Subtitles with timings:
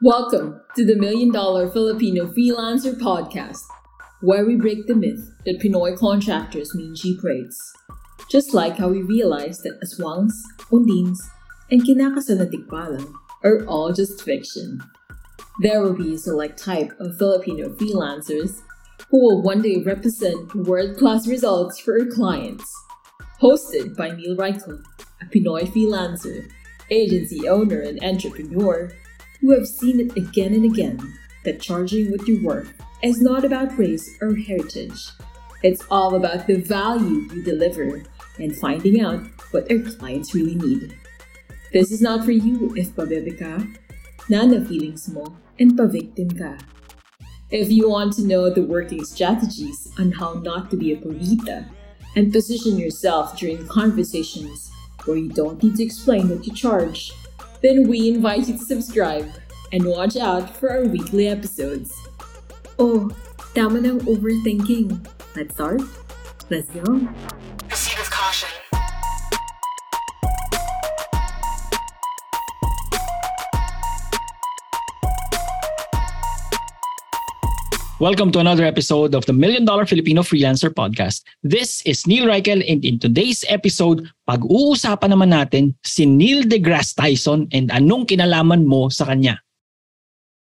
[0.00, 3.64] Welcome to the Million Dollar Filipino Freelancer Podcast,
[4.20, 7.74] where we break the myth that Pinoy contractors mean cheap rates.
[8.30, 10.34] Just like how we realized that aswangs,
[10.70, 11.18] undins,
[11.72, 14.80] and tikbalang are all just fiction.
[15.62, 18.60] There will be a select type of Filipino freelancers
[19.10, 22.72] who will one day represent world-class results for our clients.
[23.42, 24.80] Hosted by Neil Reichel,
[25.20, 26.48] a Pinoy freelancer,
[26.88, 28.92] agency owner, and entrepreneur
[29.40, 33.78] who have seen it again and again that charging with your worth is not about
[33.78, 35.10] race or heritage.
[35.62, 38.02] It's all about the value you deliver
[38.38, 40.96] and finding out what our clients really need.
[41.72, 43.64] This is not for you if pabebe ka,
[44.28, 46.56] na feelings mo, and pa-victim ka.
[47.50, 51.66] If you want to know the working strategies on how not to be a purita
[52.14, 54.70] and position yourself during conversations
[55.04, 57.12] where you don't need to explain what you charge,
[57.62, 59.28] then we invite you to subscribe
[59.72, 61.92] and watch out for our weekly episodes.
[62.78, 63.10] Oh,
[63.54, 64.94] tama ng overthinking.
[65.34, 65.82] Let's start?
[66.48, 67.08] Let's go.
[77.98, 81.26] Welcome to another episode of the Million Dollar Filipino Freelancer Podcast.
[81.42, 87.50] This is Neil Reichel and in today's episode, pag-uusapan naman natin si Neil deGrasse Tyson
[87.50, 89.42] and anong kinalaman mo sa kanya.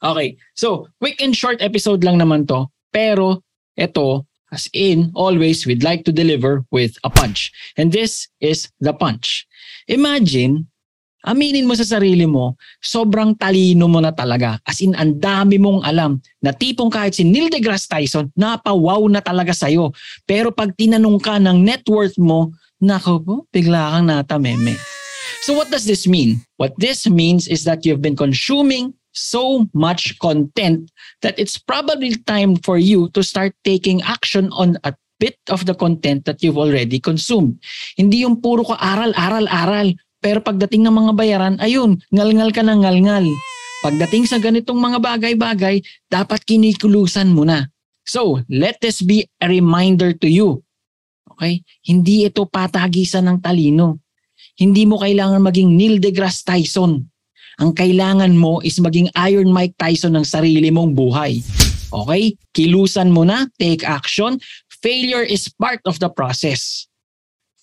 [0.00, 3.44] Okay, so quick and short episode lang naman to, pero
[3.76, 7.52] ito, as in, always we'd like to deliver with a punch.
[7.76, 9.44] And this is the punch.
[9.92, 10.72] Imagine
[11.24, 14.60] aminin mo sa sarili mo, sobrang talino mo na talaga.
[14.68, 19.24] As in, ang dami mong alam na tipong kahit si Neil deGrasse Tyson, napawaw na
[19.24, 19.90] talaga sa'yo.
[20.28, 24.76] Pero pag tinanong ka ng net worth mo, nako po, bigla kang natameme.
[25.44, 26.44] So what does this mean?
[26.60, 30.90] What this means is that you've been consuming so much content
[31.22, 35.74] that it's probably time for you to start taking action on a bit of the
[35.74, 37.56] content that you've already consumed.
[37.96, 39.94] Hindi yung puro ka aral, aral, aral.
[40.24, 43.28] Pero pagdating ng mga bayaran, ayun, ngalngal ka ng ngalngal.
[43.84, 47.68] Pagdating sa ganitong mga bagay-bagay, dapat kinikulusan mo na.
[48.08, 50.64] So, let this be a reminder to you.
[51.28, 51.60] Okay?
[51.84, 54.00] Hindi ito patagisan ng talino.
[54.56, 57.04] Hindi mo kailangan maging Neil deGrasse Tyson.
[57.60, 61.44] Ang kailangan mo is maging Iron Mike Tyson ng sarili mong buhay.
[61.92, 62.32] Okay?
[62.56, 64.40] Kilusan mo na, take action.
[64.80, 66.88] Failure is part of the process.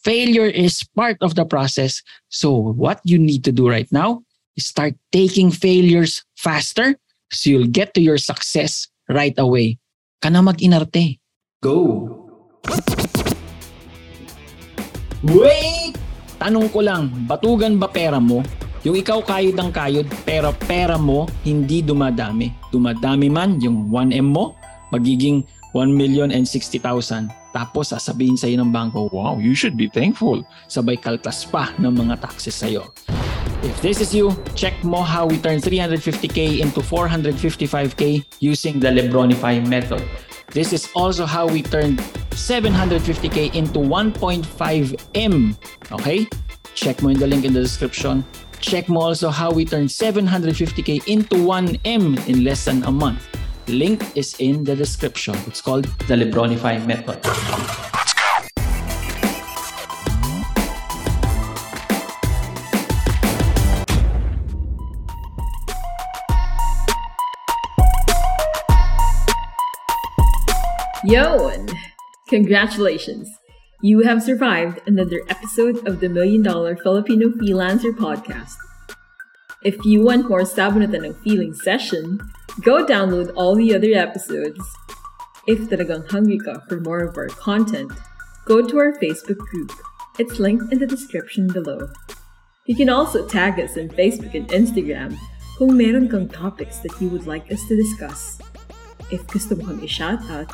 [0.02, 2.02] Failure is part of the process.
[2.34, 4.26] So what you need to do right now
[4.58, 6.98] is start taking failures faster
[7.30, 9.78] so you'll get to your success right away.
[10.18, 11.22] Kana mag-inarte.
[11.62, 12.10] Go!
[15.22, 15.94] Wait!
[16.42, 18.42] Tanong ko lang, batugan ba pera mo?
[18.82, 22.50] Yung ikaw kayod ng kayod, pero pera mo hindi dumadami.
[22.74, 24.58] Dumadami man yung 1M mo,
[24.90, 25.46] magiging
[25.78, 27.41] 1,060,000.
[27.52, 30.40] Tapos sasabihin sa'yo ng bangko, wow, you should be thankful.
[30.72, 32.88] Sabay kaltas pa ng mga taxes sa'yo.
[33.62, 39.62] If this is you, check mo how we turn 350k into 455k using the Lebronify
[39.62, 40.02] method.
[40.50, 42.02] This is also how we turned
[42.34, 45.36] 750k into 1.5M.
[45.92, 46.28] Okay?
[46.74, 48.26] Check mo in the link in the description.
[48.60, 53.31] Check mo also how we turned 750k into 1M in less than a month.
[53.68, 55.36] Link is in the description.
[55.48, 57.20] It's called the Lebronify method.
[71.04, 71.52] Yo!
[72.28, 73.30] Congratulations!
[73.82, 78.56] You have survived another episode of the Million Dollar Filipino Freelancer Podcast.
[79.64, 82.18] If you want more Sabunutan ng Feeling session,
[82.66, 84.58] go download all the other episodes.
[85.46, 87.94] If talagang hungry ka for more of our content,
[88.50, 89.70] go to our Facebook group.
[90.18, 91.94] It's linked in the description below.
[92.66, 95.14] You can also tag us on Facebook and Instagram
[95.62, 98.41] kung meron kang topics that you would like us to discuss.
[99.14, 100.50] If gusto mo kami shoutout,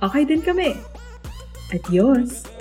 [0.00, 0.80] okay din kami.
[1.76, 2.55] Adios!